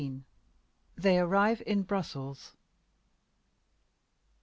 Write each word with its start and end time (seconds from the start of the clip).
THEY 0.97 1.19
ARRIVE 1.19 1.61
IN 1.67 1.83
BRUSSELS. 1.83 2.55